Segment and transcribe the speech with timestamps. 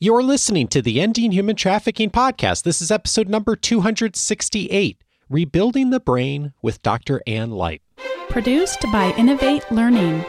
[0.00, 2.62] You're listening to the Ending Human Trafficking Podcast.
[2.62, 7.20] This is episode number 268 Rebuilding the Brain with Dr.
[7.26, 7.82] Ann Light.
[8.28, 10.24] Produced by Innovate Learning,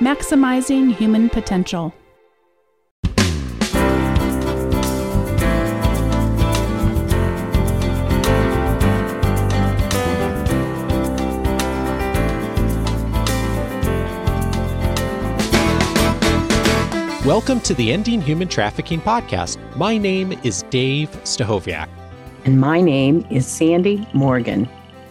[0.00, 1.94] maximizing human potential.
[17.26, 19.56] Welcome to the Ending Human Trafficking Podcast.
[19.76, 21.88] My name is Dave Stachowiak.
[22.44, 24.68] And my name is Sandy Morgan.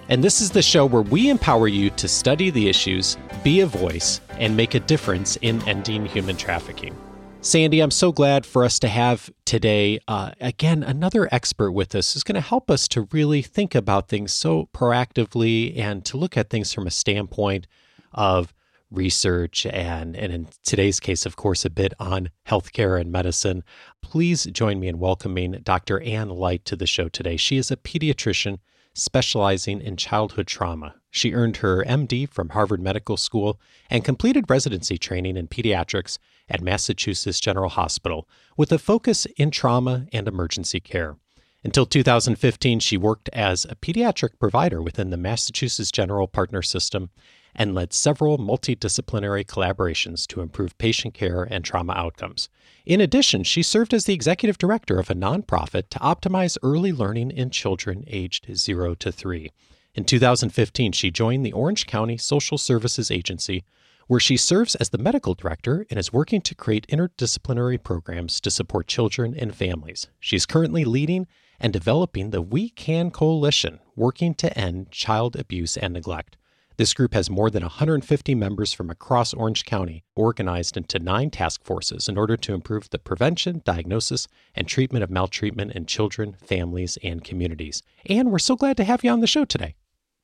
[0.10, 3.66] And this is the show where we empower you to study the issues, be a
[3.66, 6.94] voice, and make a difference in ending human trafficking.
[7.40, 12.14] Sandy, I'm so glad for us to have today, uh, again, another expert with us
[12.14, 16.36] who's going to help us to really think about things so proactively and to look
[16.36, 17.68] at things from a standpoint
[18.12, 18.54] of
[18.92, 23.64] research and, and in today's case, of course, a bit on healthcare and medicine.
[24.02, 26.02] Please join me in welcoming Dr.
[26.02, 27.38] Ann Light to the show today.
[27.38, 28.60] She is a pediatrician
[28.94, 30.96] specializing in childhood trauma.
[31.10, 36.18] She earned her MD from Harvard Medical School and completed residency training in pediatrics
[36.50, 41.16] at Massachusetts General Hospital with a focus in trauma and emergency care.
[41.64, 47.12] Until 2015, she worked as a pediatric provider within the Massachusetts General Partner System
[47.56, 52.50] and led several multidisciplinary collaborations to improve patient care and trauma outcomes.
[52.86, 57.32] In addition, she served as the executive director of a nonprofit to optimize early learning
[57.32, 59.52] in children aged 0 to 3.
[59.94, 63.64] In 2015, she joined the Orange County Social Services Agency,
[64.08, 68.50] where she serves as the medical director and is working to create interdisciplinary programs to
[68.50, 70.08] support children and families.
[70.20, 71.28] She's currently leading
[71.60, 76.38] and developing the We Can Coalition, working to end child abuse and neglect.
[76.82, 81.64] This group has more than 150 members from across Orange County, organized into nine task
[81.64, 86.98] forces in order to improve the prevention, diagnosis, and treatment of maltreatment in children, families,
[87.04, 87.84] and communities.
[88.08, 89.76] And we're so glad to have you on the show today.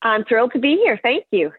[0.02, 0.98] I'm thrilled to be here.
[1.00, 1.52] Thank you.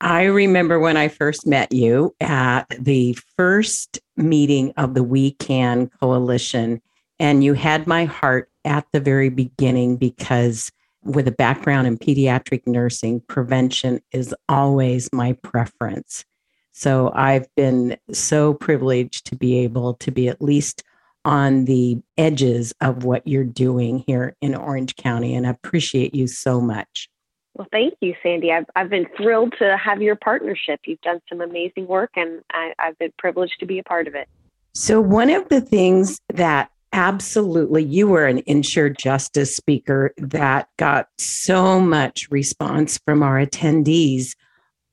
[0.00, 5.88] I remember when I first met you at the first meeting of the We Can
[5.98, 6.80] Coalition,
[7.18, 10.70] and you had my heart at the very beginning because
[11.04, 16.24] with a background in pediatric nursing, prevention is always my preference.
[16.72, 20.82] So I've been so privileged to be able to be at least
[21.24, 26.26] on the edges of what you're doing here in Orange County, and I appreciate you
[26.26, 27.08] so much.
[27.54, 28.52] Well, thank you, Sandy.
[28.52, 30.80] I've, I've been thrilled to have your partnership.
[30.86, 34.14] You've done some amazing work, and I, I've been privileged to be a part of
[34.14, 34.28] it.
[34.72, 37.84] So, one of the things that Absolutely.
[37.84, 44.34] You were an Ensure Justice speaker that got so much response from our attendees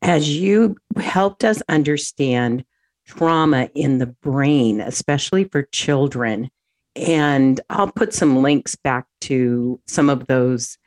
[0.03, 2.63] as you helped us understand
[3.07, 6.49] trauma in the brain, especially for children.
[6.95, 10.77] And I'll put some links back to some of those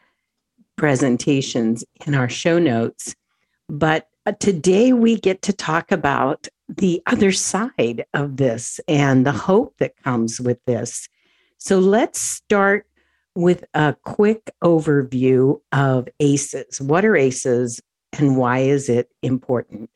[0.77, 3.17] presentations in our show notes.
[3.69, 4.07] But
[4.39, 9.97] today we get to talk about the other side of this and the hope that
[10.03, 11.09] comes with this.
[11.59, 12.87] So let's start
[13.35, 16.81] with a quick overview of ACEs.
[16.81, 17.81] What are ACEs
[18.19, 19.91] and why is it important?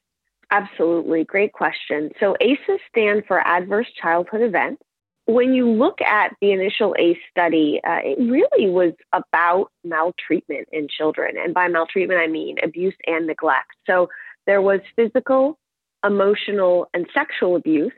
[0.50, 1.24] Absolutely.
[1.24, 2.10] Great question.
[2.20, 4.82] So ACEs stand for Adverse Childhood Events.
[5.26, 10.86] When you look at the initial ACE study, uh, it really was about maltreatment in
[10.88, 11.36] children.
[11.42, 13.70] And by maltreatment, I mean abuse and neglect.
[13.86, 14.08] So
[14.46, 15.58] there was physical,
[16.04, 17.92] emotional, and sexual abuse,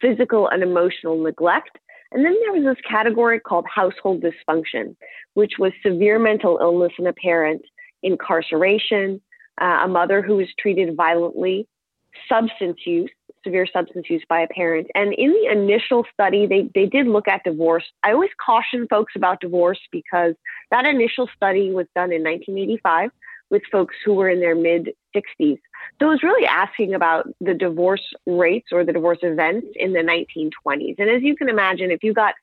[0.00, 1.78] physical and emotional neglect.
[2.12, 4.96] And then there was this category called household dysfunction,
[5.34, 7.62] which was severe mental illness in a parent,
[8.02, 9.20] incarceration,
[9.60, 11.66] uh, a mother who was treated violently,
[12.28, 13.10] substance use,
[13.44, 14.88] severe substance use by a parent.
[14.94, 17.84] And in the initial study, they, they did look at divorce.
[18.02, 20.34] I always caution folks about divorce because
[20.70, 23.10] that initial study was done in 1985
[23.50, 25.58] with folks who were in their mid 60s.
[25.98, 30.00] So it was really asking about the divorce rates or the divorce events in the
[30.00, 30.96] 1920s.
[30.98, 32.34] And as you can imagine, if you got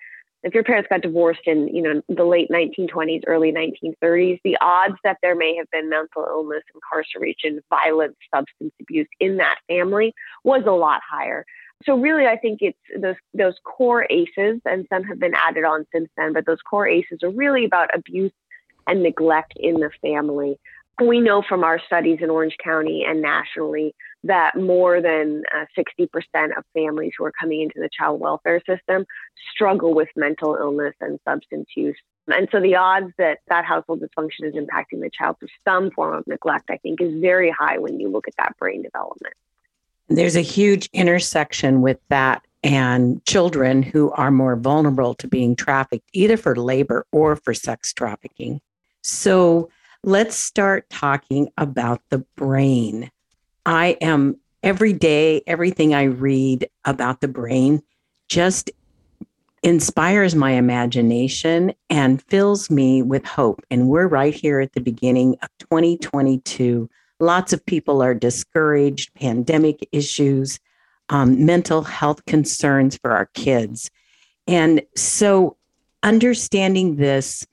[0.45, 4.95] if your parents got divorced in you know the late 1920s early 1930s the odds
[5.03, 10.13] that there may have been mental illness incarceration violence substance abuse in that family
[10.43, 11.45] was a lot higher.
[11.83, 15.85] So really i think it's those those core aces and some have been added on
[15.93, 18.31] since then but those core aces are really about abuse
[18.87, 20.59] and neglect in the family.
[21.03, 23.95] We know from our studies in Orange County and nationally
[24.25, 29.05] that more than uh, 60% of families who are coming into the child welfare system
[29.53, 31.95] struggle with mental illness and substance use.
[32.27, 36.15] And so the odds that that household dysfunction is impacting the child through some form
[36.15, 39.35] of neglect, I think, is very high when you look at that brain development.
[40.07, 46.09] There's a huge intersection with that and children who are more vulnerable to being trafficked,
[46.13, 48.59] either for labor or for sex trafficking.
[49.03, 49.69] So
[50.03, 53.11] let's start talking about the brain.
[53.65, 57.81] I am every day, everything I read about the brain
[58.27, 58.71] just
[59.63, 63.63] inspires my imagination and fills me with hope.
[63.71, 66.89] And we're right here at the beginning of 2022.
[67.19, 70.59] Lots of people are discouraged, pandemic issues,
[71.09, 73.89] um, mental health concerns for our kids.
[74.47, 75.57] And so,
[76.03, 77.47] understanding this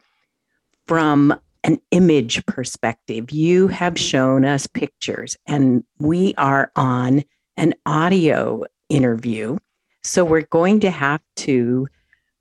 [0.87, 7.25] from an image perspective, you have shown us pictures, and we are on
[7.57, 9.57] an audio interview.
[10.03, 11.87] So, we're going to have to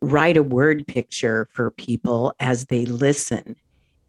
[0.01, 3.56] write a word picture for people as they listen.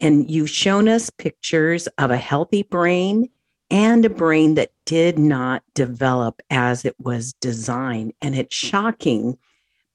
[0.01, 3.29] And you've shown us pictures of a healthy brain
[3.69, 8.13] and a brain that did not develop as it was designed.
[8.21, 9.37] And it's shocking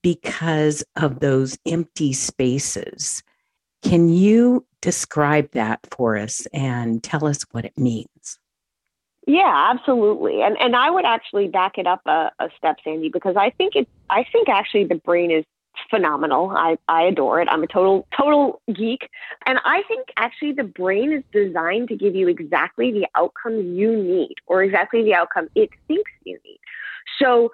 [0.01, 3.21] because of those empty spaces.
[3.83, 8.39] Can you describe that for us and tell us what it means?
[9.27, 10.41] Yeah, absolutely.
[10.41, 13.75] And and I would actually back it up a, a step, Sandy, because I think
[13.75, 15.45] it I think actually the brain is
[15.89, 16.49] phenomenal.
[16.49, 17.47] I, I adore it.
[17.49, 19.09] I'm a total total geek.
[19.45, 23.95] And I think actually the brain is designed to give you exactly the outcome you
[23.95, 26.59] need or exactly the outcome it thinks you need.
[27.21, 27.51] So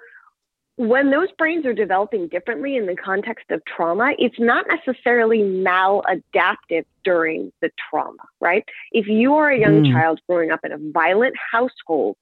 [0.76, 6.84] when those brains are developing differently in the context of trauma, it's not necessarily maladaptive
[7.02, 8.64] during the trauma, right?
[8.92, 9.92] If you are a young mm.
[9.92, 12.16] child growing up in a violent household,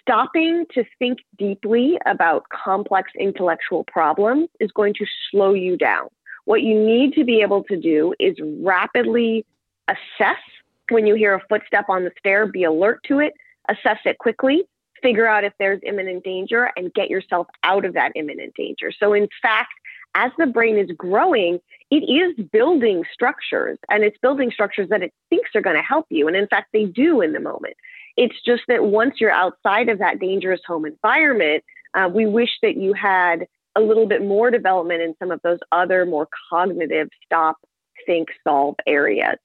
[0.00, 6.08] stopping to think deeply about complex intellectual problems is going to slow you down.
[6.44, 9.46] What you need to be able to do is rapidly
[9.88, 10.36] assess
[10.90, 13.32] when you hear a footstep on the stair, be alert to it,
[13.70, 14.64] assess it quickly,
[15.04, 18.90] figure out if there's imminent danger, and get yourself out of that imminent danger.
[18.98, 19.74] So, in fact,
[20.14, 21.60] as the brain is growing,
[21.90, 26.06] it is building structures and it's building structures that it thinks are going to help
[26.08, 26.26] you.
[26.26, 27.74] And in fact, they do in the moment.
[28.16, 31.64] It's just that once you're outside of that dangerous home environment,
[31.94, 33.46] uh, we wish that you had
[33.76, 37.56] a little bit more development in some of those other more cognitive stop
[38.06, 39.36] think solve areas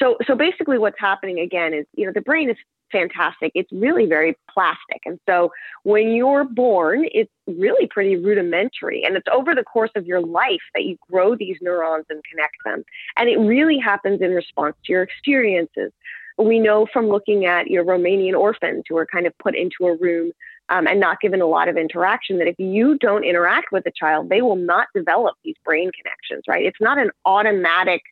[0.00, 2.56] so so basically what's happening again is you know the brain is
[2.90, 3.52] fantastic.
[3.54, 5.02] It's really very plastic.
[5.04, 5.50] And so
[5.82, 9.04] when you're born it's really pretty rudimentary.
[9.04, 12.56] And it's over the course of your life that you grow these neurons and connect
[12.64, 12.84] them.
[13.16, 15.92] And it really happens in response to your experiences.
[16.36, 19.96] We know from looking at your Romanian orphans who are kind of put into a
[19.96, 20.30] room
[20.68, 23.90] um, and not given a lot of interaction that if you don't interact with a
[23.90, 26.64] child, they will not develop these brain connections, right?
[26.64, 28.02] It's not an automatic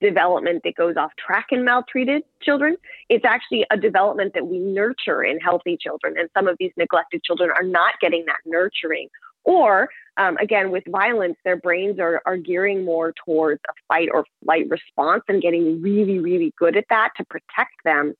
[0.00, 2.76] development that goes off track in maltreated children.
[3.08, 6.14] It's actually a development that we nurture in healthy children.
[6.18, 9.08] And some of these neglected children are not getting that nurturing
[9.44, 14.26] or um, again, with violence, their brains are, are gearing more towards a fight or
[14.44, 18.14] flight response and getting really, really good at that to protect them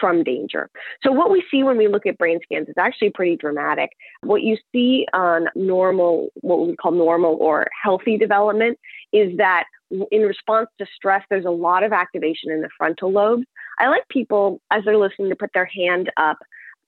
[0.00, 0.68] from danger.
[1.02, 3.90] So, what we see when we look at brain scans is actually pretty dramatic.
[4.22, 8.78] What you see on normal, what we call normal or healthy development,
[9.14, 9.64] is that
[10.10, 13.44] in response to stress, there's a lot of activation in the frontal lobes.
[13.78, 16.38] I like people, as they're listening, to put their hand up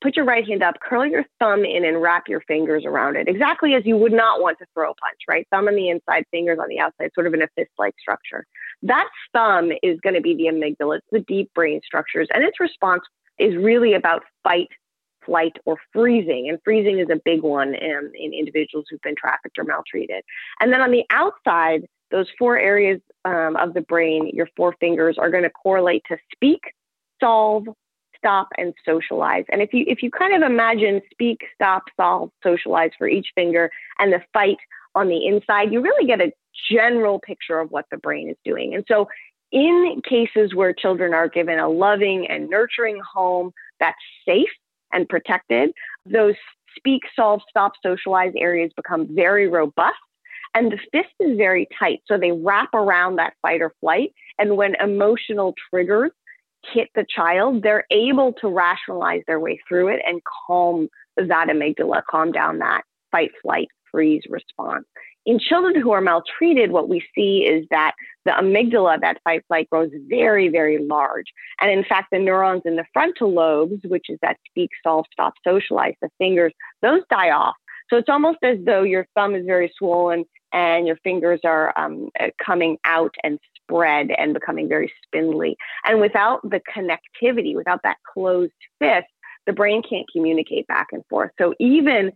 [0.02, 3.28] put your right hand up, curl your thumb in, and wrap your fingers around it,
[3.28, 5.46] exactly as you would not want to throw a punch, right?
[5.50, 8.46] Thumb on the inside, fingers on the outside, sort of in a fist like structure.
[8.82, 12.60] That thumb is going to be the amygdala, it's the deep brain structures, and its
[12.60, 13.02] response
[13.38, 14.68] is really about fight,
[15.24, 16.48] flight, or freezing.
[16.48, 20.22] And freezing is a big one in, in individuals who've been trafficked or maltreated.
[20.60, 25.16] And then on the outside, those four areas um, of the brain, your four fingers,
[25.18, 26.60] are going to correlate to speak,
[27.20, 27.64] solve,
[28.16, 29.44] stop, and socialize.
[29.50, 33.70] And if you if you kind of imagine speak, stop, solve, socialize for each finger
[33.98, 34.58] and the fight
[34.94, 36.32] on the inside, you really get a
[36.70, 38.74] general picture of what the brain is doing.
[38.74, 39.08] And so
[39.52, 44.48] in cases where children are given a loving and nurturing home that's safe
[44.92, 45.70] and protected,
[46.04, 46.34] those
[46.76, 49.96] speak, solve, stop, socialize areas become very robust.
[50.56, 52.00] And the fist is very tight.
[52.06, 54.14] So they wrap around that fight or flight.
[54.38, 56.12] And when emotional triggers
[56.72, 62.02] hit the child, they're able to rationalize their way through it and calm that amygdala,
[62.10, 64.86] calm down that fight, flight, freeze response.
[65.26, 67.92] In children who are maltreated, what we see is that
[68.24, 71.26] the amygdala, that fight flight, grows very, very large.
[71.60, 75.34] And in fact, the neurons in the frontal lobes, which is that speak, solve, stop,
[75.46, 77.56] socialize, the fingers, those die off.
[77.90, 82.08] So it's almost as though your thumb is very swollen and your fingers are um,
[82.44, 85.56] coming out and spread and becoming very spindly.
[85.84, 89.06] And without the connectivity, without that closed fist,
[89.46, 91.30] the brain can't communicate back and forth.
[91.38, 92.12] So even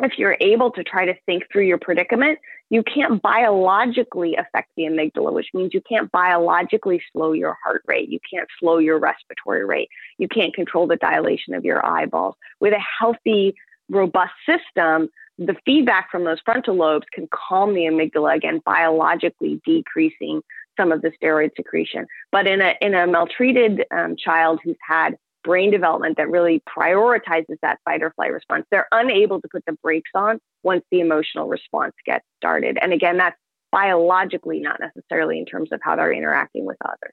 [0.00, 2.38] if you're able to try to think through your predicament,
[2.68, 8.08] you can't biologically affect the amygdala, which means you can't biologically slow your heart rate.
[8.08, 9.88] You can't slow your respiratory rate.
[10.18, 12.34] You can't control the dilation of your eyeballs.
[12.60, 13.54] With a healthy,
[13.88, 20.42] robust system, the feedback from those frontal lobes can calm the amygdala again, biologically decreasing
[20.78, 22.06] some of the steroid secretion.
[22.32, 27.56] But in a in a maltreated um, child who's had brain development that really prioritizes
[27.62, 31.48] that fight or flight response, they're unable to put the brakes on once the emotional
[31.48, 32.78] response gets started.
[32.80, 33.36] And again, that's
[33.70, 37.12] biologically, not necessarily in terms of how they're interacting with others.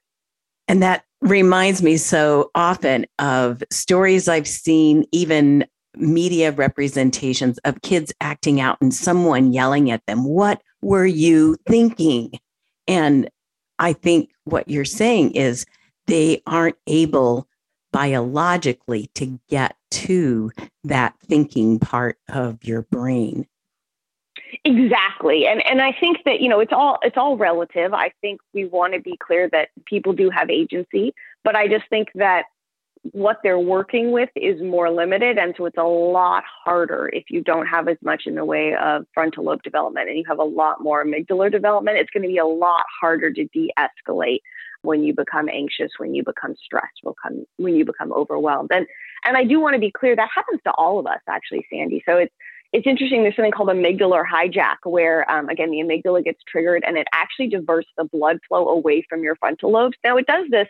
[0.68, 8.12] And that reminds me so often of stories I've seen, even media representations of kids
[8.20, 12.32] acting out and someone yelling at them, What were you thinking?
[12.88, 13.28] And
[13.78, 15.66] I think what you're saying is
[16.06, 17.48] they aren't able
[17.92, 20.50] biologically to get to
[20.84, 23.46] that thinking part of your brain.
[24.64, 25.46] Exactly.
[25.46, 27.92] And and i think that you know it's all it's all relative.
[27.94, 31.84] I think we want to be clear that people do have agency but i just
[31.88, 32.44] think that
[33.10, 37.42] what they're working with is more limited and so it's a lot harder if you
[37.42, 40.44] don't have as much in the way of frontal lobe development and you have a
[40.44, 44.38] lot more amygdala development it's going to be a lot harder to de-escalate
[44.82, 47.00] when you become anxious, when you become stressed,
[47.56, 48.70] when you become overwhelmed.
[48.72, 48.86] And
[49.24, 52.02] and I do want to be clear that happens to all of us, actually, Sandy.
[52.06, 52.34] So it's
[52.72, 53.22] it's interesting.
[53.22, 57.48] There's something called amygdala hijack, where um, again the amygdala gets triggered and it actually
[57.48, 59.96] diverts the blood flow away from your frontal lobes.
[60.04, 60.68] Now it does this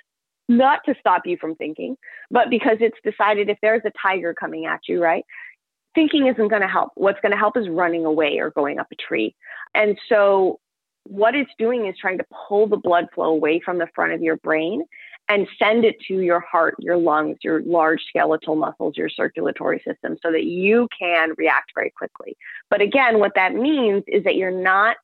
[0.49, 1.97] not to stop you from thinking,
[2.31, 5.25] but because it's decided if there's a tiger coming at you, right?
[5.95, 6.91] Thinking isn't going to help.
[6.95, 9.35] What's going to help is running away or going up a tree.
[9.75, 10.59] And so
[11.05, 14.23] what it's doing is trying to pull the blood flow away from the front of
[14.23, 14.85] your brain
[15.29, 20.17] and send it to your heart, your lungs, your large skeletal muscles, your circulatory system
[20.23, 22.37] so that you can react very quickly.
[22.71, 24.97] But again, what that means is that you're not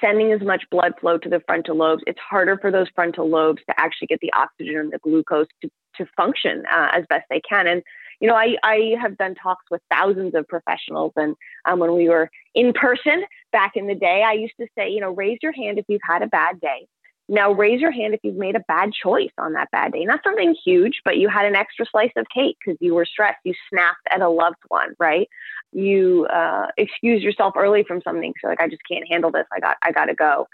[0.00, 2.02] sending as much blood flow to the frontal lobes.
[2.06, 5.70] It's harder for those frontal lobes to actually get the oxygen and the glucose to,
[5.96, 7.66] to function uh, as best they can.
[7.66, 7.82] And
[8.20, 11.12] you know, I, I have done talks with thousands of professionals.
[11.16, 14.88] And um, when we were in person back in the day, I used to say,
[14.88, 16.86] you know, raise your hand if you've had a bad day.
[17.28, 20.04] Now, raise your hand if you've made a bad choice on that bad day.
[20.04, 23.38] Not something huge, but you had an extra slice of cake because you were stressed.
[23.44, 25.28] You snapped at a loved one, right?
[25.72, 28.34] You uh, excused yourself early from something.
[28.42, 29.46] So, like, I just can't handle this.
[29.52, 30.46] I got, I got to go.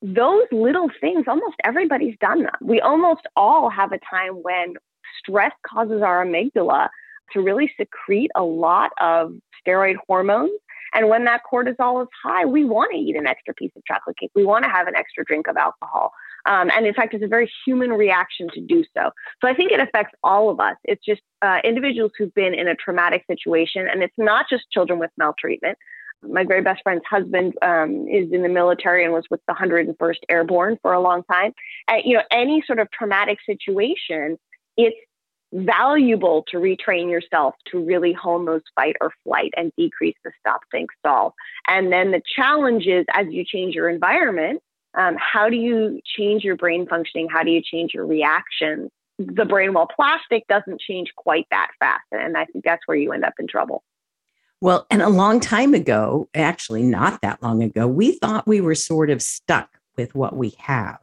[0.00, 2.54] Those little things, almost everybody's done them.
[2.60, 4.74] We almost all have a time when
[5.18, 6.88] stress causes our amygdala
[7.32, 9.34] to really secrete a lot of
[9.66, 10.52] steroid hormones.
[10.94, 14.16] And when that cortisol is high, we want to eat an extra piece of chocolate
[14.18, 14.30] cake.
[14.34, 16.12] We want to have an extra drink of alcohol.
[16.44, 19.10] Um, and in fact, it's a very human reaction to do so.
[19.40, 20.76] So I think it affects all of us.
[20.84, 24.98] It's just uh, individuals who've been in a traumatic situation, and it's not just children
[24.98, 25.78] with maltreatment.
[26.22, 30.18] My very best friend's husband um, is in the military and was with the 101st
[30.28, 31.52] Airborne for a long time.
[31.88, 34.38] And, you know, any sort of traumatic situation,
[34.76, 34.96] it's
[35.52, 40.62] valuable to retrain yourself to really hone those fight or flight and decrease the stop,
[40.70, 41.34] think, stall.
[41.68, 44.62] And then the challenge is as you change your environment,
[44.94, 47.28] um, how do you change your brain functioning?
[47.30, 48.90] How do you change your reactions?
[49.18, 52.04] The brain, while plastic, doesn't change quite that fast.
[52.12, 53.82] And I think that's where you end up in trouble.
[54.60, 58.74] Well, and a long time ago, actually, not that long ago, we thought we were
[58.74, 60.98] sort of stuck with what we have.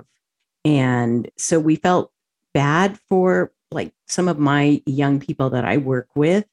[0.65, 2.11] And so we felt
[2.53, 6.45] bad for like some of my young people that I work with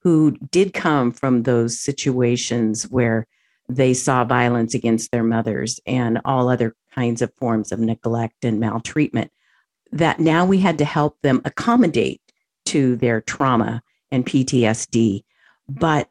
[0.00, 3.26] who did come from those situations where
[3.68, 8.58] they saw violence against their mothers and all other kinds of forms of neglect and
[8.58, 9.30] maltreatment,
[9.92, 12.20] that now we had to help them accommodate
[12.64, 15.24] to their trauma and PTSD.
[15.68, 16.10] But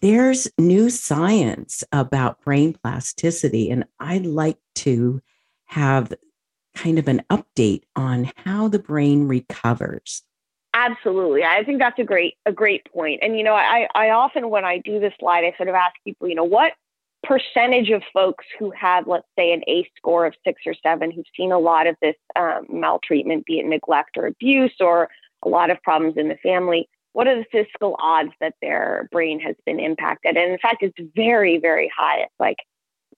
[0.00, 5.20] there's new science about brain plasticity, and I'd like to
[5.66, 6.12] have
[6.74, 10.22] kind of an update on how the brain recovers.
[10.74, 11.44] Absolutely.
[11.44, 13.20] I think that's a great a great point.
[13.22, 15.94] And you know, I I often when I do this slide, I sort of ask
[16.04, 16.72] people, you know, what
[17.22, 21.24] percentage of folks who have, let's say, an ACE score of six or seven, who've
[21.36, 25.08] seen a lot of this um, maltreatment, be it neglect or abuse, or
[25.44, 29.38] a lot of problems in the family, what are the physical odds that their brain
[29.40, 30.36] has been impacted?
[30.36, 32.20] And in fact, it's very, very high.
[32.20, 32.56] It's like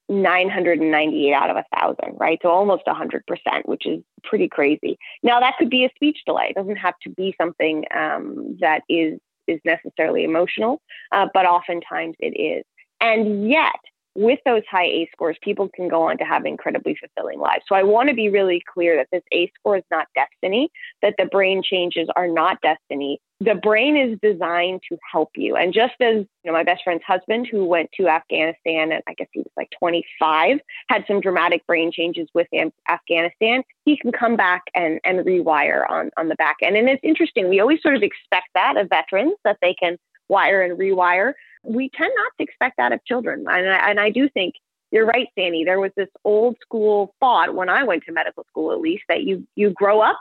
[0.09, 2.39] 998 out of a thousand, right?
[2.41, 3.21] So almost 100%,
[3.65, 4.97] which is pretty crazy.
[5.23, 6.47] Now that could be a speech delay.
[6.49, 10.81] It doesn't have to be something um, that is is necessarily emotional,
[11.11, 12.65] uh, but oftentimes it is.
[12.99, 13.75] And yet,
[14.15, 17.63] with those high ACE scores, people can go on to have incredibly fulfilling lives.
[17.67, 20.69] So I want to be really clear that this ACE score is not destiny,
[21.01, 23.19] that the brain changes are not destiny.
[23.41, 25.57] The brain is designed to help you.
[25.57, 29.13] And just as you know, my best friend's husband, who went to Afghanistan and I
[29.15, 32.47] guess he was like 25, had some dramatic brain changes with
[32.87, 36.77] Afghanistan, he can come back and, and rewire on, on the back end.
[36.77, 37.49] And it's interesting.
[37.49, 39.97] We always sort of expect that of veterans, that they can
[40.29, 41.33] wire and rewire
[41.65, 43.45] we tend not to expect that of children.
[43.47, 44.55] And I, and I do think
[44.91, 45.63] you're right, Sandy.
[45.63, 49.23] There was this old school thought when I went to medical school, at least, that
[49.23, 50.17] you you grow up,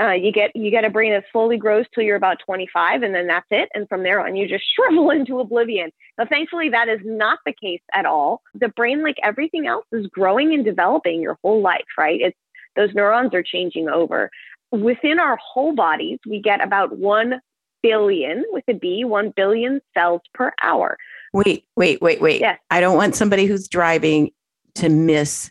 [0.00, 3.14] uh, you get you get a brain that slowly grows till you're about 25, and
[3.14, 3.68] then that's it.
[3.74, 5.90] And from there on, you just shrivel into oblivion.
[6.18, 8.42] Now, thankfully, that is not the case at all.
[8.54, 11.84] The brain, like everything else, is growing and developing your whole life.
[11.98, 12.20] Right?
[12.20, 12.38] It's
[12.76, 14.30] those neurons are changing over.
[14.70, 17.40] Within our whole bodies, we get about one
[17.82, 20.96] billion with a B, 1 billion cells per hour.
[21.32, 22.40] Wait, wait, wait, wait.
[22.40, 22.58] Yes.
[22.70, 24.30] I don't want somebody who's driving
[24.76, 25.50] to miss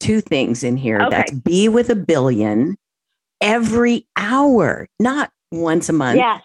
[0.00, 1.00] two things in here.
[1.00, 1.10] Okay.
[1.10, 2.76] That's B with a billion
[3.40, 6.18] every hour, not once a month.
[6.18, 6.42] Yes.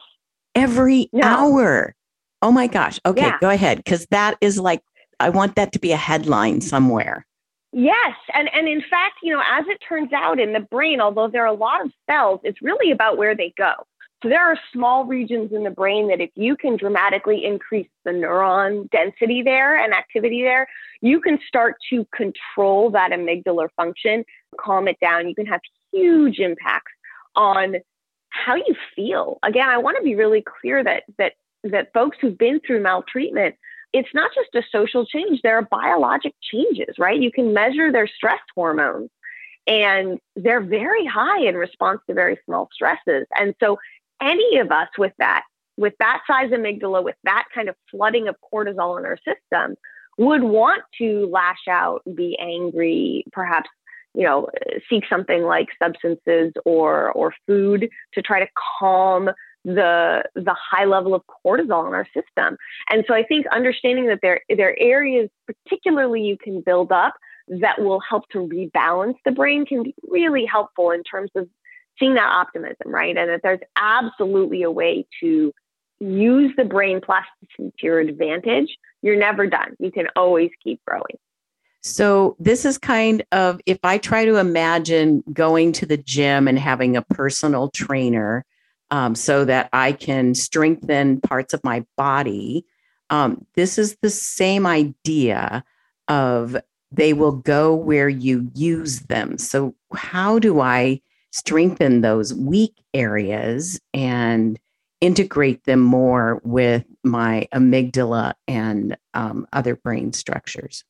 [0.55, 1.25] Every no.
[1.25, 1.95] hour.
[2.41, 2.99] Oh my gosh.
[3.05, 3.37] Okay, yeah.
[3.39, 3.77] go ahead.
[3.77, 4.81] Because that is like,
[5.19, 7.25] I want that to be a headline somewhere.
[7.73, 11.27] Yes, and and in fact, you know, as it turns out in the brain, although
[11.27, 13.73] there are a lot of cells, it's really about where they go.
[14.23, 18.11] So there are small regions in the brain that if you can dramatically increase the
[18.11, 20.67] neuron density there and activity there,
[21.01, 24.25] you can start to control that amygdala function,
[24.59, 25.29] calm it down.
[25.29, 25.61] You can have
[25.93, 26.91] huge impacts
[27.35, 27.75] on
[28.29, 29.37] how you feel.
[29.43, 31.33] Again, I want to be really clear that that
[31.63, 33.55] that folks who've been through maltreatment,
[33.93, 37.21] it's not just a social change, there are biologic changes, right?
[37.21, 39.09] You can measure their stress hormones
[39.67, 43.27] and they're very high in response to very small stresses.
[43.37, 43.77] And so
[44.21, 45.43] any of us with that,
[45.77, 49.75] with that size amygdala, with that kind of flooding of cortisol in our system,
[50.17, 53.69] would want to lash out, be angry, perhaps
[54.13, 54.47] you know
[54.89, 58.47] seek something like substances or or food to try to
[58.79, 59.29] calm
[59.63, 62.57] the the high level of cortisol in our system.
[62.89, 67.13] And so I think understanding that there there are areas particularly you can build up
[67.47, 71.47] that will help to rebalance the brain can be really helpful in terms of
[71.99, 73.15] seeing that optimism, right?
[73.15, 75.51] And that there's absolutely a way to
[75.99, 78.77] use the brain plasticity to your advantage.
[79.01, 79.75] You're never done.
[79.79, 81.17] You can always keep growing.
[81.83, 86.59] So, this is kind of if I try to imagine going to the gym and
[86.59, 88.45] having a personal trainer
[88.91, 92.65] um, so that I can strengthen parts of my body,
[93.09, 95.63] um, this is the same idea
[96.07, 96.57] of
[96.91, 99.37] they will go where you use them.
[99.37, 101.01] So, how do I
[101.37, 104.59] strengthen those weak areas and
[105.01, 110.83] integrate them more with my amygdala and um, other brain structures?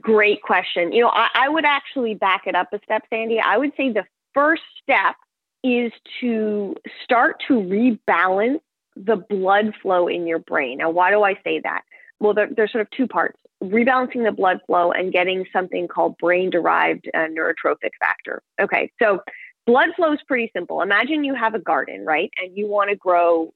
[0.00, 0.92] Great question.
[0.92, 3.40] You know, I, I would actually back it up a step, Sandy.
[3.40, 5.16] I would say the first step
[5.64, 8.60] is to start to rebalance
[8.96, 10.78] the blood flow in your brain.
[10.78, 11.82] Now, why do I say that?
[12.20, 16.16] Well, there, there's sort of two parts rebalancing the blood flow and getting something called
[16.18, 18.42] brain derived uh, neurotrophic factor.
[18.60, 19.20] Okay, so
[19.66, 20.80] blood flow is pretty simple.
[20.80, 22.30] Imagine you have a garden, right?
[22.42, 23.52] And you want to grow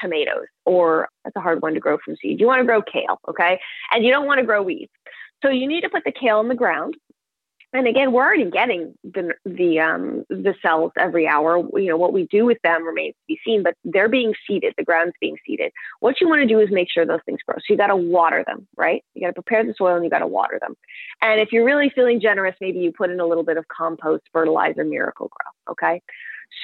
[0.00, 2.40] tomatoes, or that's a hard one to grow from seed.
[2.40, 3.60] You want to grow kale, okay?
[3.92, 4.92] And you don't want to grow weeds.
[5.42, 6.96] So you need to put the kale in the ground
[7.72, 11.58] and again, we're already getting the the um, the cells every hour.
[11.78, 14.74] You know what we do with them remains to be seen, but they're being seeded.
[14.76, 15.72] The ground's being seeded.
[16.00, 17.56] What you want to do is make sure those things grow.
[17.58, 19.04] So you got to water them, right?
[19.14, 20.74] You got to prepare the soil and you got to water them.
[21.22, 24.24] And if you're really feeling generous, maybe you put in a little bit of compost,
[24.32, 25.72] fertilizer, Miracle-Gro.
[25.72, 26.02] Okay.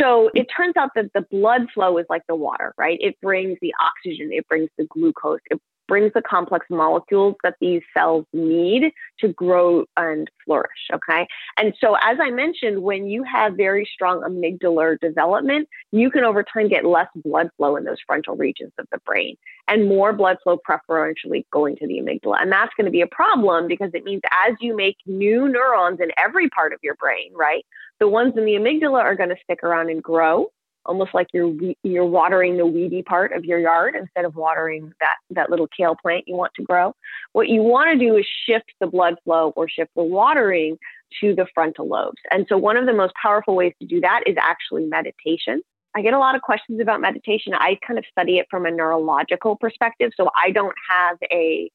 [0.01, 2.99] So it turns out that the blood flow is like the water, right?
[3.01, 7.83] It brings the oxygen, it brings the glucose, it brings the complex molecules that these
[7.97, 10.91] cells need to grow and flourish.
[10.93, 11.27] Okay.
[11.57, 16.43] And so, as I mentioned, when you have very strong amygdala development, you can over
[16.43, 19.37] time get less blood flow in those frontal regions of the brain
[19.69, 22.41] and more blood flow preferentially going to the amygdala.
[22.41, 26.01] And that's going to be a problem because it means as you make new neurons
[26.01, 27.65] in every part of your brain, right?
[27.99, 30.51] The ones in the amygdala are going to stick around and grow
[30.87, 35.17] almost like you're you're watering the weedy part of your yard instead of watering that
[35.31, 36.95] that little kale plant you want to grow.
[37.33, 40.79] What you want to do is shift the blood flow or shift the watering
[41.21, 42.19] to the frontal lobes.
[42.31, 45.63] And so one of the most powerful ways to do that is actually meditation.
[45.95, 47.55] I get a lot of questions about meditation.
[47.55, 51.71] I kind of study it from a neurological perspective, so I don't have a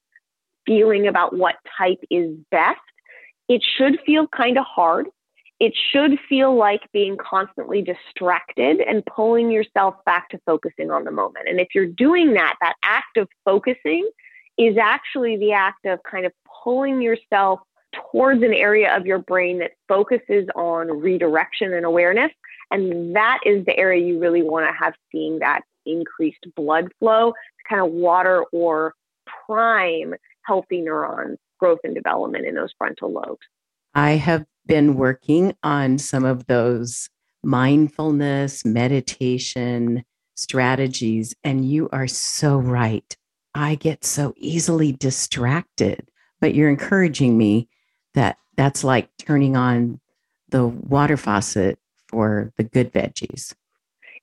[0.64, 2.78] feeling about what type is best.
[3.48, 5.08] It should feel kind of hard
[5.62, 11.12] it should feel like being constantly distracted and pulling yourself back to focusing on the
[11.12, 11.48] moment.
[11.48, 14.10] And if you're doing that, that act of focusing
[14.58, 16.32] is actually the act of kind of
[16.64, 17.60] pulling yourself
[18.10, 22.32] towards an area of your brain that focuses on redirection and awareness.
[22.72, 27.30] And that is the area you really want to have seeing that increased blood flow
[27.30, 28.94] to kind of water or
[29.46, 33.46] prime healthy neurons growth and development in those frontal lobes.
[33.94, 37.08] I have been working on some of those
[37.42, 43.16] mindfulness, meditation strategies, and you are so right.
[43.54, 46.08] I get so easily distracted,
[46.40, 47.68] but you're encouraging me
[48.14, 50.00] that that's like turning on
[50.48, 53.54] the water faucet for the good veggies.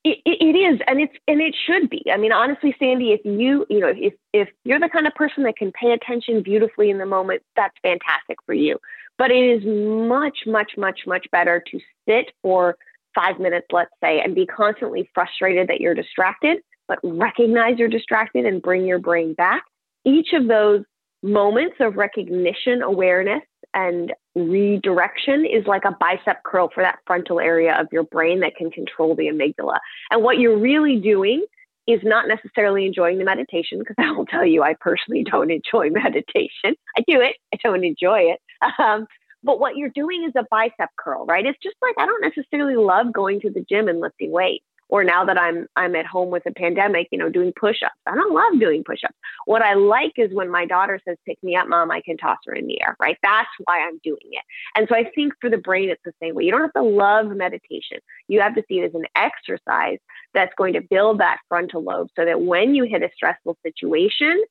[0.06, 2.04] It, it is, and it's and it should be.
[2.12, 5.44] I mean, honestly, Sandy, if you you know if if you're the kind of person
[5.44, 8.78] that can pay attention beautifully in the moment, that's fantastic for you.
[9.18, 12.78] But it is much, much, much, much better to sit for
[13.14, 18.46] five minutes, let's say, and be constantly frustrated that you're distracted, but recognize you're distracted
[18.46, 19.64] and bring your brain back.
[20.06, 20.84] Each of those
[21.22, 24.14] moments of recognition, awareness, and
[24.48, 28.72] redirection is like a bicep curl for that frontal area of your brain that can
[28.72, 29.78] control the amygdala.
[30.12, 31.46] And what you're really doing
[31.88, 35.90] is not necessarily enjoying the meditation, because I will tell you, I personally don't enjoy
[35.92, 36.76] meditation.
[36.98, 38.40] I do it, I don't enjoy it.
[38.80, 39.08] Um,
[39.44, 41.46] but what you're doing is a bicep curl, right?
[41.46, 45.04] It's just like I don't necessarily love going to the gym and lifting weights or
[45.04, 47.96] now that I'm I'm at home with a pandemic, you know, doing push-ups.
[48.06, 49.16] I don't love doing push-ups.
[49.46, 52.38] What I like is when my daughter says, "Pick me up, mom," I can toss
[52.46, 53.18] her in the air, right?
[53.24, 54.44] That's why I'm doing it.
[54.76, 56.44] And so I think for the brain it's the same way.
[56.44, 58.00] You don't have to love meditation.
[58.28, 60.00] You have to see it as an exercise
[60.34, 64.44] that's going to build that frontal lobe so that when you hit a stressful situation,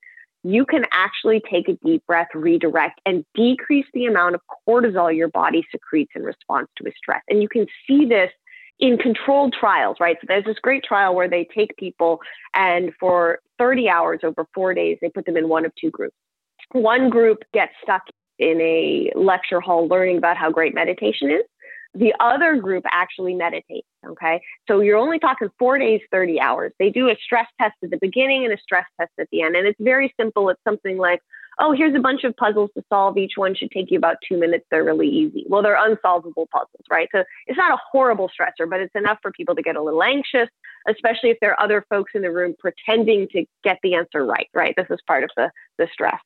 [0.44, 5.28] you can actually take a deep breath, redirect, and decrease the amount of cortisol your
[5.28, 7.22] body secretes in response to a stress.
[7.28, 8.30] And you can see this
[8.80, 10.16] in controlled trials, right?
[10.20, 12.20] So there's this great trial where they take people
[12.54, 16.14] and for 30 hours over four days, they put them in one of two groups.
[16.72, 18.02] One group gets stuck
[18.38, 21.42] in a lecture hall learning about how great meditation is.
[21.94, 23.86] The other group actually meditates.
[24.06, 24.40] Okay.
[24.68, 26.72] So you're only talking four days, 30 hours.
[26.78, 29.56] They do a stress test at the beginning and a stress test at the end.
[29.56, 30.48] And it's very simple.
[30.50, 31.20] It's something like,
[31.58, 33.18] oh, here's a bunch of puzzles to solve.
[33.18, 34.64] Each one should take you about two minutes.
[34.70, 35.44] They're really easy.
[35.48, 37.08] Well, they're unsolvable puzzles, right?
[37.12, 40.02] So it's not a horrible stressor, but it's enough for people to get a little
[40.02, 40.48] anxious,
[40.88, 44.48] especially if there are other folks in the room pretending to get the answer right,
[44.54, 44.74] right?
[44.76, 46.20] This is part of the, the stress.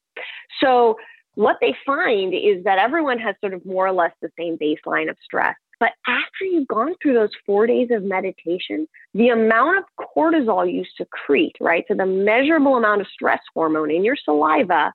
[0.63, 0.97] So
[1.35, 5.09] what they find is that everyone has sort of more or less the same baseline
[5.09, 5.55] of stress.
[5.81, 9.85] But after you've gone through those four days of meditation, the amount of
[10.17, 11.85] cortisol you secrete, right?
[11.89, 14.93] So the measurable amount of stress hormone in your saliva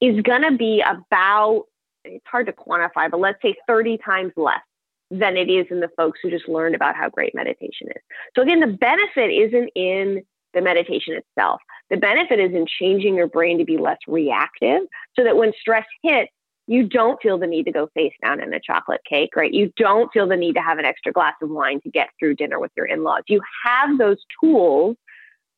[0.00, 1.64] is going to be about,
[2.04, 4.62] it's hard to quantify, but let's say 30 times less
[5.10, 8.02] than it is in the folks who just learned about how great meditation is.
[8.34, 10.22] So again, the benefit isn't in
[10.54, 11.60] the meditation itself.
[11.90, 14.82] The benefit is in changing your brain to be less reactive
[15.14, 16.32] so that when stress hits,
[16.66, 19.52] you don't feel the need to go face down in a chocolate cake, right?
[19.52, 22.36] You don't feel the need to have an extra glass of wine to get through
[22.36, 23.22] dinner with your in laws.
[23.26, 24.96] You have those tools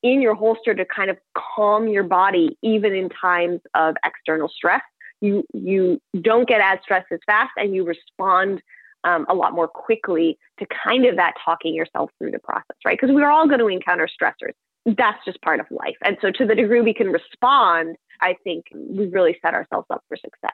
[0.03, 4.83] in your holster to kind of calm your body even in times of external stress.
[5.21, 8.61] You you don't get as stressed as fast, and you respond
[9.05, 12.99] um, a lot more quickly to kind of that talking yourself through the process, right?
[13.01, 14.53] Because we're all going to encounter stressors.
[14.87, 15.97] That's just part of life.
[16.03, 20.03] And so, to the degree we can respond, I think we've really set ourselves up
[20.09, 20.53] for success.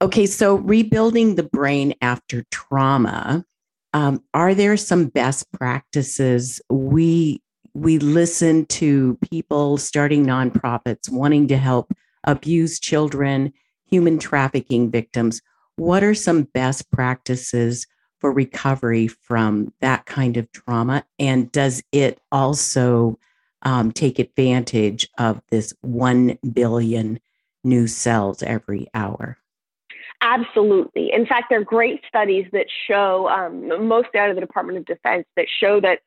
[0.00, 3.44] Okay, so rebuilding the brain after trauma.
[3.92, 7.40] Um, are there some best practices we
[7.74, 11.92] we listen to people starting nonprofits wanting to help
[12.24, 13.52] abused children,
[13.84, 15.42] human trafficking victims.
[15.76, 17.86] What are some best practices
[18.20, 21.04] for recovery from that kind of trauma?
[21.18, 23.18] And does it also
[23.64, 27.20] um, take advantage of this 1 billion
[27.62, 29.38] new cells every hour?
[30.20, 31.12] Absolutely.
[31.12, 34.86] In fact, there are great studies that show, um, mostly out of the Department of
[34.86, 36.00] Defense, that show that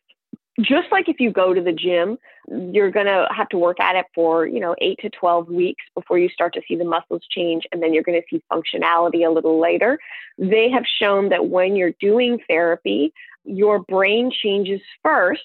[0.59, 2.17] just like if you go to the gym,
[2.47, 5.83] you're going to have to work at it for, you know, eight to 12 weeks
[5.93, 7.67] before you start to see the muscles change.
[7.71, 9.99] And then you're going to see functionality a little later.
[10.37, 15.43] They have shown that when you're doing therapy, your brain changes first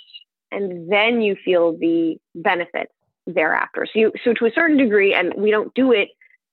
[0.52, 2.92] and then you feel the benefits
[3.26, 3.86] thereafter.
[3.92, 6.08] So, you, so to a certain degree, and we don't do it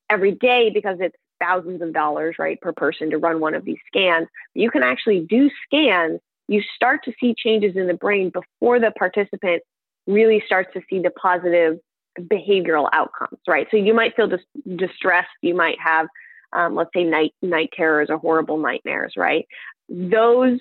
[0.09, 3.77] every day because it's thousands of dollars, right, per person to run one of these
[3.87, 4.27] scans.
[4.53, 8.91] You can actually do scans you start to see changes in the brain before the
[8.97, 9.61] participant
[10.07, 11.77] really starts to see the positive
[12.19, 13.67] behavioral outcomes, right?
[13.69, 15.29] So you might feel dis- distressed.
[15.41, 16.07] You might have,
[16.51, 19.45] um, let's say, night night terrors or horrible nightmares, right?
[19.87, 20.59] Those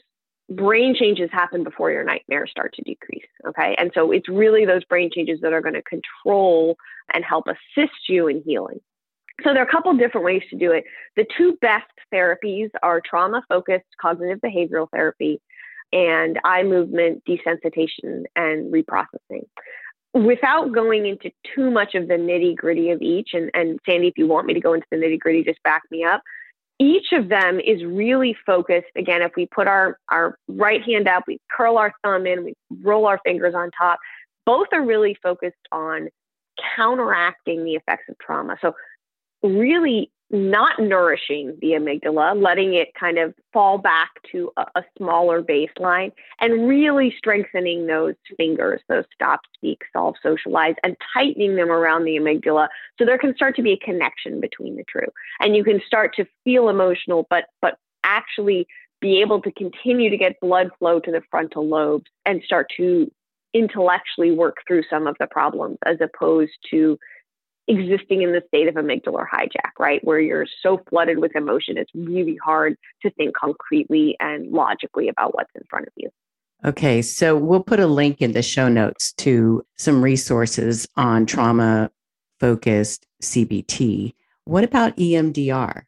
[0.51, 3.29] brain changes happen before your nightmares start to decrease.
[3.47, 3.75] Okay.
[3.79, 6.77] And so it's really those brain changes that are going to control
[7.13, 8.81] and help assist you in healing.
[9.45, 10.85] So there are a couple different ways to do it.
[11.17, 15.41] The two best therapies are trauma focused cognitive behavioral therapy
[15.93, 19.47] and eye movement desensitization and reprocessing.
[20.15, 24.15] Without going into too much of the nitty gritty of each, and, and Sandy, if
[24.17, 26.23] you want me to go into the nitty gritty, just back me up
[26.79, 28.87] each of them is really focused.
[28.97, 32.55] Again, if we put our, our right hand up, we curl our thumb in, we
[32.83, 33.99] roll our fingers on top,
[34.47, 36.09] both are really focused on
[36.77, 38.57] counteracting the effects of trauma.
[38.61, 38.75] So,
[39.43, 45.43] really not nourishing the amygdala, letting it kind of fall back to a, a, smaller
[45.43, 52.05] baseline, and really strengthening those fingers, those stop, speak, solve, socialize, and tightening them around
[52.05, 55.07] the amygdala so there can start to be a connection between the two.
[55.41, 58.67] And you can start to feel emotional, but but actually
[59.01, 63.11] be able to continue to get blood flow to the frontal lobes and start to
[63.55, 66.99] intellectually work through some of the problems as opposed to
[67.68, 70.02] existing in the state of amygdala hijack, right?
[70.02, 75.35] Where you're so flooded with emotion, it's really hard to think concretely and logically about
[75.35, 76.09] what's in front of you.
[76.64, 81.90] Okay, so we'll put a link in the show notes to some resources on trauma
[82.40, 84.14] focused CBT.
[84.44, 85.83] What about EMDR?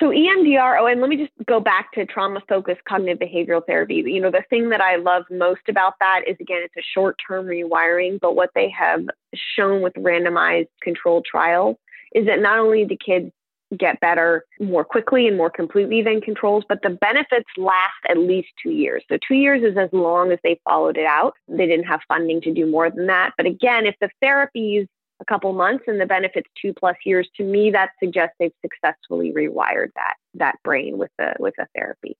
[0.00, 3.96] So EMDR, oh, and let me just go back to trauma focused cognitive behavioral therapy.
[3.96, 7.16] You know, the thing that I love most about that is again, it's a short
[7.26, 9.02] term rewiring, but what they have
[9.34, 11.76] shown with randomized controlled trials
[12.14, 13.30] is that not only do kids
[13.76, 18.48] get better more quickly and more completely than controls, but the benefits last at least
[18.62, 19.04] two years.
[19.08, 21.34] So, two years is as long as they followed it out.
[21.46, 23.32] They didn't have funding to do more than that.
[23.36, 24.88] But again, if the therapies
[25.20, 29.32] a couple months and the benefits two plus years to me that suggests they've successfully
[29.32, 32.16] rewired that that brain with the with a therapy.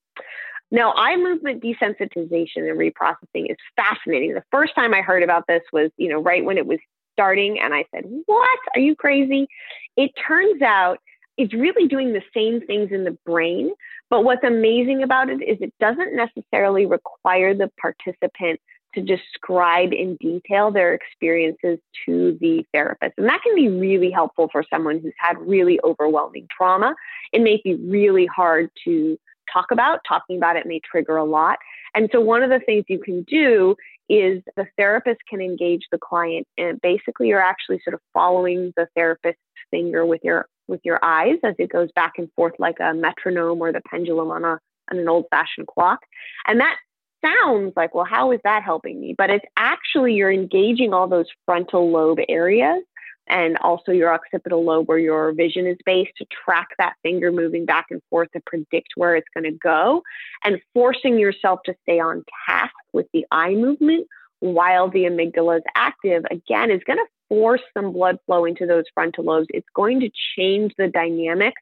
[0.70, 4.34] Now eye movement desensitization and reprocessing is fascinating.
[4.34, 6.78] The first time i heard about this was you know right when it was
[7.12, 8.58] starting and i said what?
[8.74, 9.48] Are you crazy?
[9.96, 10.98] It turns out
[11.36, 13.70] it's really doing the same things in the brain
[14.10, 18.60] but what's amazing about it is it doesn't necessarily require the participant
[18.94, 23.14] to describe in detail their experiences to the therapist.
[23.18, 26.94] And that can be really helpful for someone who's had really overwhelming trauma.
[27.32, 29.18] It may be really hard to
[29.52, 30.00] talk about.
[30.08, 31.58] Talking about it may trigger a lot.
[31.94, 33.76] And so, one of the things you can do
[34.08, 38.88] is the therapist can engage the client, and basically, you're actually sort of following the
[38.94, 42.94] therapist's finger with your with your eyes as it goes back and forth like a
[42.94, 44.58] metronome or the pendulum on a
[44.90, 46.00] on an old fashioned clock.
[46.46, 46.76] And that
[47.24, 49.14] sounds like, well, how is that helping me?
[49.16, 52.82] But it's actually you're engaging all those frontal lobe areas
[53.30, 57.64] and also your occipital lobe where your vision is based to track that finger moving
[57.64, 60.02] back and forth to predict where it's going to go
[60.44, 64.06] and forcing yourself to stay on task with the eye movement
[64.40, 68.84] while the amygdala is active again is going to force some blood flow into those
[68.94, 71.54] frontal lobes it's going to change the dynamic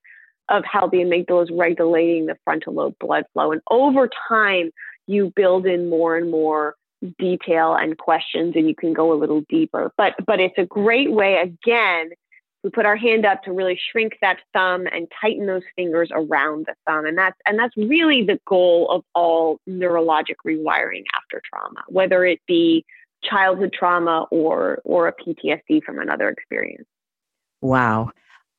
[0.49, 4.71] of how the amygdala is regulating the frontal lobe blood flow and over time
[5.09, 6.77] you build in more and more
[7.18, 9.92] detail and questions and you can go a little deeper.
[9.97, 12.11] But but it's a great way again
[12.64, 16.66] we put our hand up to really shrink that thumb and tighten those fingers around
[16.66, 17.07] the thumb.
[17.07, 22.40] And that's and that's really the goal of all neurologic rewiring after trauma whether it
[22.47, 22.85] be
[23.23, 26.87] childhood trauma or or a PTSD from another experience.
[27.61, 28.11] Wow.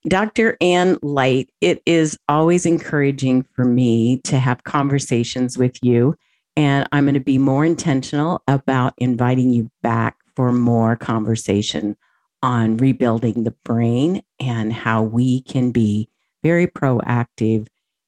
[0.07, 0.55] Dr.
[0.61, 6.15] Ann Light, it is always encouraging for me to have conversations with you
[6.59, 11.95] and I'm going to be more intentional about inviting you back for more conversation
[12.43, 16.09] on rebuilding the brain and how we can be
[16.43, 17.67] very proactive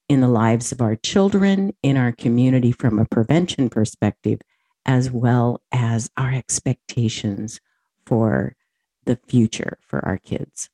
[0.10, 4.42] in the lives of our children, in our community from a prevention perspective,
[4.86, 7.62] as well as our expectations
[8.06, 8.58] for
[9.06, 10.70] the future for our kids.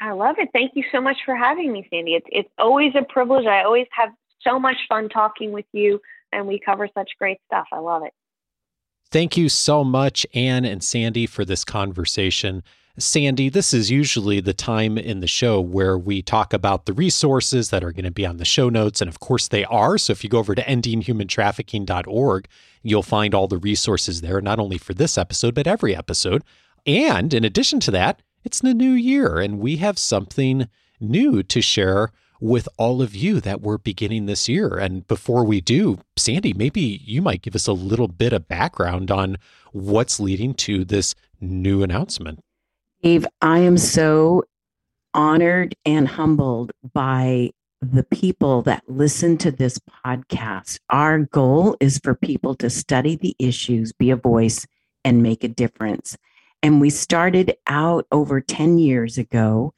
[0.00, 0.50] I love it.
[0.52, 2.14] Thank you so much for having me, Sandy.
[2.14, 3.46] It's, it's always a privilege.
[3.46, 4.10] I always have
[4.42, 6.00] so much fun talking with you
[6.32, 7.66] and we cover such great stuff.
[7.72, 8.12] I love it.
[9.10, 12.62] Thank you so much, Ann and Sandy, for this conversation.
[12.98, 17.68] Sandy, this is usually the time in the show where we talk about the resources
[17.70, 19.02] that are going to be on the show notes.
[19.02, 19.98] And of course, they are.
[19.98, 22.48] So if you go over to endinghumantrafficking.org,
[22.82, 26.42] you'll find all the resources there, not only for this episode, but every episode.
[26.86, 31.60] And in addition to that, it's the new year, and we have something new to
[31.60, 34.76] share with all of you that we're beginning this year.
[34.76, 39.10] And before we do, Sandy, maybe you might give us a little bit of background
[39.10, 39.38] on
[39.72, 42.40] what's leading to this new announcement.
[43.02, 44.44] Dave, I am so
[45.14, 50.78] honored and humbled by the people that listen to this podcast.
[50.90, 54.66] Our goal is for people to study the issues, be a voice,
[55.04, 56.16] and make a difference.
[56.62, 59.72] And we started out over 10 years ago.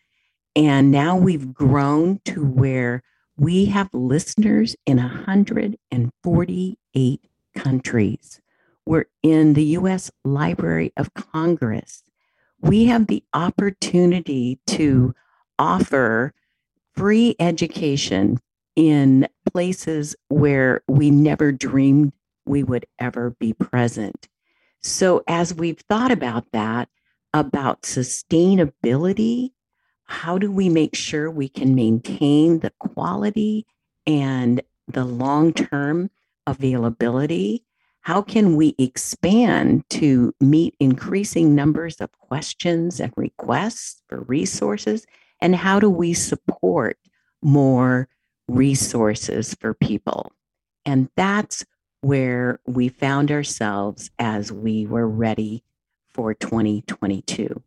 [0.58, 3.04] And now we've grown to where
[3.36, 7.20] we have listeners in 148
[7.54, 8.40] countries.
[8.84, 12.02] We're in the US Library of Congress.
[12.60, 15.14] We have the opportunity to
[15.60, 16.34] offer
[16.96, 18.40] free education
[18.74, 22.14] in places where we never dreamed
[22.46, 24.26] we would ever be present.
[24.82, 26.88] So, as we've thought about that,
[27.32, 29.52] about sustainability,
[30.08, 33.66] how do we make sure we can maintain the quality
[34.06, 36.10] and the long term
[36.46, 37.64] availability?
[38.00, 45.06] How can we expand to meet increasing numbers of questions and requests for resources?
[45.42, 46.98] And how do we support
[47.42, 48.08] more
[48.48, 50.32] resources for people?
[50.86, 51.66] And that's
[52.00, 55.64] where we found ourselves as we were ready
[56.08, 57.62] for 2022.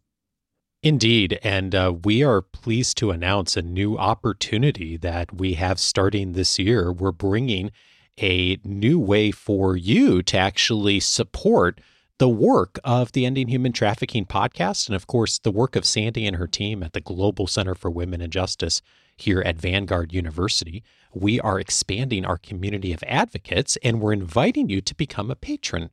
[0.83, 1.39] Indeed.
[1.43, 6.57] And uh, we are pleased to announce a new opportunity that we have starting this
[6.57, 6.91] year.
[6.91, 7.71] We're bringing
[8.19, 11.79] a new way for you to actually support
[12.17, 16.27] the work of the Ending Human Trafficking podcast, and of course, the work of Sandy
[16.27, 18.81] and her team at the Global Center for Women and Justice
[19.17, 20.83] here at Vanguard University.
[21.13, 25.89] We are expanding our community of advocates, and we're inviting you to become a patron.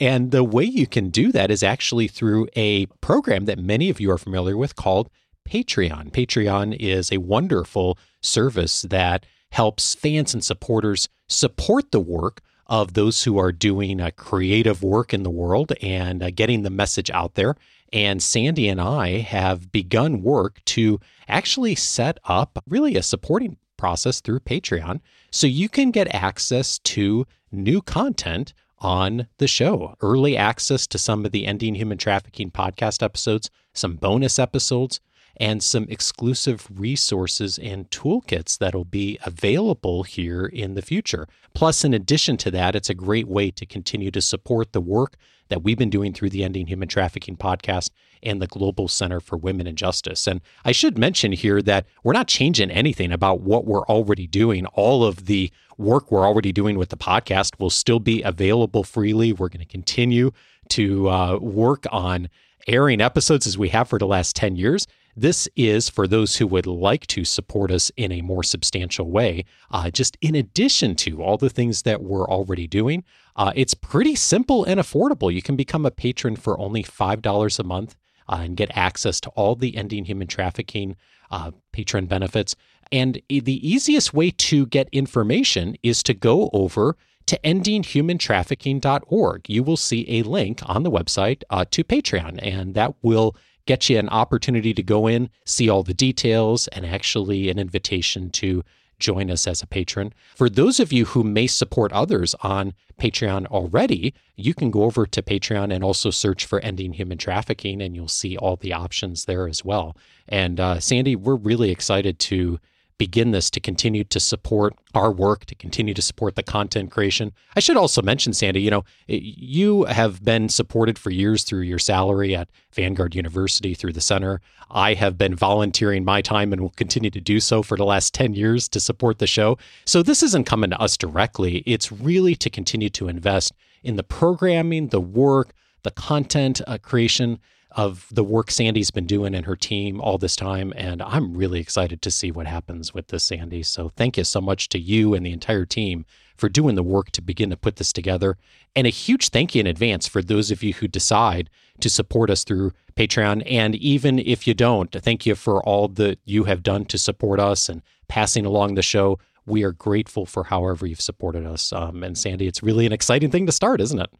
[0.00, 4.00] And the way you can do that is actually through a program that many of
[4.00, 5.10] you are familiar with called
[5.48, 6.12] Patreon.
[6.12, 13.24] Patreon is a wonderful service that helps fans and supporters support the work of those
[13.24, 17.34] who are doing a creative work in the world and uh, getting the message out
[17.34, 17.56] there.
[17.92, 24.20] And Sandy and I have begun work to actually set up really a supporting process
[24.20, 30.86] through Patreon so you can get access to new content on the show, early access
[30.86, 35.00] to some of the Ending Human Trafficking podcast episodes, some bonus episodes,
[35.40, 41.26] and some exclusive resources and toolkits that'll be available here in the future.
[41.54, 45.16] Plus, in addition to that, it's a great way to continue to support the work
[45.48, 47.90] that we've been doing through the Ending Human Trafficking podcast
[48.22, 50.26] and the Global Center for Women and Justice.
[50.26, 54.66] And I should mention here that we're not changing anything about what we're already doing.
[54.66, 59.32] All of the work we're already doing with the podcast will still be available freely.
[59.32, 60.32] We're going to continue
[60.70, 62.28] to uh, work on
[62.66, 64.86] airing episodes as we have for the last 10 years.
[65.20, 69.44] This is for those who would like to support us in a more substantial way.
[69.68, 73.02] Uh, just in addition to all the things that we're already doing,
[73.34, 75.34] uh, it's pretty simple and affordable.
[75.34, 77.96] You can become a patron for only $5 a month
[78.28, 80.94] uh, and get access to all the Ending Human Trafficking
[81.32, 82.54] uh, patron benefits.
[82.92, 89.50] And the easiest way to get information is to go over to endinghumantrafficking.org.
[89.50, 93.34] You will see a link on the website uh, to Patreon, and that will
[93.68, 98.30] get you an opportunity to go in, see all the details, and actually an invitation
[98.30, 98.64] to
[98.98, 100.10] join us as a patron.
[100.34, 105.04] For those of you who may support others on Patreon already, you can go over
[105.06, 109.26] to Patreon and also search for Ending Human Trafficking, and you'll see all the options
[109.26, 109.94] there as well.
[110.26, 112.58] And uh, Sandy, we're really excited to
[112.98, 117.32] begin this to continue to support our work, to continue to support the content creation.
[117.54, 121.78] I should also mention, Sandy, you know, you have been supported for years through your
[121.78, 124.40] salary at Vanguard University through the center.
[124.70, 128.12] I have been volunteering my time and will continue to do so for the last
[128.14, 129.56] 10 years to support the show.
[129.84, 131.58] So this isn't coming to us directly.
[131.66, 133.52] It's really to continue to invest
[133.84, 137.38] in the programming, the work, the content uh, creation
[137.72, 140.72] of the work Sandy's been doing and her team all this time.
[140.76, 143.62] And I'm really excited to see what happens with this, Sandy.
[143.62, 147.10] So thank you so much to you and the entire team for doing the work
[147.10, 148.38] to begin to put this together.
[148.74, 151.50] And a huge thank you in advance for those of you who decide
[151.80, 153.42] to support us through Patreon.
[153.46, 157.40] And even if you don't, thank you for all that you have done to support
[157.40, 159.18] us and passing along the show.
[159.46, 161.72] We are grateful for however you've supported us.
[161.72, 164.10] Um, and Sandy, it's really an exciting thing to start, isn't it?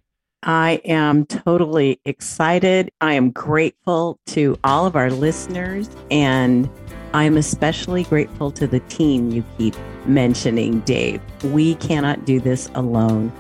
[0.45, 2.93] I am totally excited.
[3.01, 6.71] I am grateful to all of our listeners, and
[7.13, 9.75] I'm especially grateful to the team you keep
[10.07, 11.21] mentioning, Dave.
[11.43, 13.33] We cannot do this alone,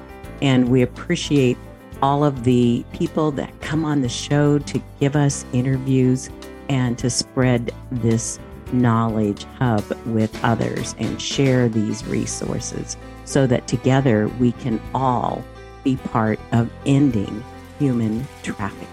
[0.42, 1.56] and we appreciate
[2.02, 6.30] all of the people that come on the show to give us interviews
[6.68, 8.40] and to spread this
[8.72, 15.44] knowledge hub with others and share these resources so that together we can all
[15.88, 17.42] be part of ending
[17.78, 18.88] human trafficking.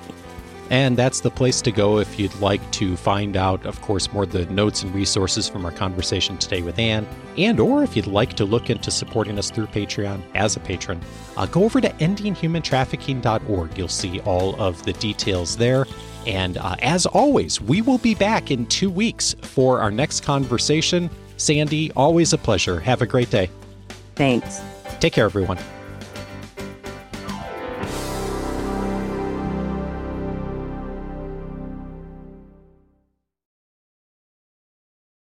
[0.71, 4.23] And that's the place to go if you'd like to find out, of course, more
[4.23, 8.07] of the notes and resources from our conversation today with Ann, and or if you'd
[8.07, 10.99] like to look into supporting us through Patreon as a patron,
[11.37, 13.77] uh, go over to endinghumantrafficking.org.
[13.77, 15.85] You'll see all of the details there.
[16.25, 21.11] And uh, as always, we will be back in two weeks for our next conversation.
[21.37, 22.79] Sandy, always a pleasure.
[22.79, 23.51] Have a great day.
[24.15, 24.61] Thanks.
[24.99, 25.59] Take care, everyone.